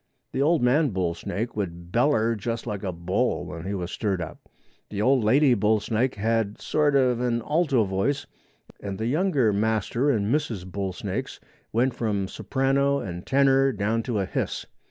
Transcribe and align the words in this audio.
The 0.31 0.41
old 0.41 0.63
man 0.63 0.89
bull 0.89 1.13
snake 1.13 1.55
would 1.55 1.91
beller 1.91 2.33
just 2.33 2.65
like 2.65 2.81
a 2.81 2.91
bull 2.91 3.45
when 3.45 3.65
he 3.67 3.75
was 3.75 3.91
stirred 3.91 4.19
up. 4.19 4.39
The 4.89 4.99
old 4.99 5.23
lady 5.23 5.53
bull 5.53 5.79
snake 5.79 6.15
had 6.15 6.59
sort 6.59 6.95
of 6.95 7.19
an 7.19 7.43
alto 7.43 7.83
voice 7.83 8.25
and 8.79 8.97
the 8.97 9.05
younger 9.05 9.53
master 9.53 10.09
and 10.09 10.31
misses 10.31 10.65
bull 10.65 10.91
snakes 10.91 11.39
went 11.71 11.93
from 11.93 12.27
soprano 12.27 12.97
and 12.97 13.27
tenor 13.27 13.71
down 13.71 14.01
to 14.01 14.17
a 14.17 14.25
hiss. 14.25 14.65